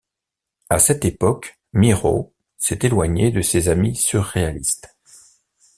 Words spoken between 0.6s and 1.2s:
À cette